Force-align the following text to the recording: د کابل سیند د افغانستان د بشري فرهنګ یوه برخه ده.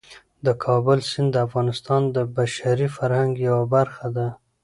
د 0.45 0.47
کابل 0.63 0.99
سیند 1.09 1.29
د 1.33 1.37
افغانستان 1.47 2.01
د 2.15 2.17
بشري 2.35 2.87
فرهنګ 2.95 3.33
یوه 3.47 3.63
برخه 3.75 4.07
ده. 4.15 4.27